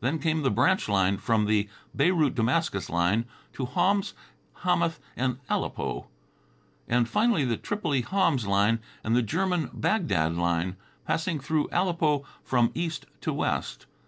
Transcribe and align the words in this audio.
Then 0.00 0.18
came 0.18 0.42
the 0.42 0.50
branch 0.50 0.88
line, 0.88 1.16
from 1.16 1.44
the 1.44 1.68
Beirut 1.94 2.34
Damascus 2.34 2.90
line, 2.90 3.24
to 3.52 3.66
Homs, 3.66 4.12
Hamath 4.64 4.98
and 5.14 5.38
Aleppo, 5.48 6.08
and 6.88 7.08
finally 7.08 7.44
the 7.44 7.56
Tripoli 7.56 8.00
Homs 8.00 8.48
line 8.48 8.80
and 9.04 9.14
the 9.14 9.22
German 9.22 9.70
Bagdad 9.72 10.34
line, 10.34 10.74
passing 11.06 11.38
through 11.38 11.68
Aleppo 11.70 12.24
from 12.42 12.72
east 12.74 13.06
to 13.20 13.32
west. 13.32 13.86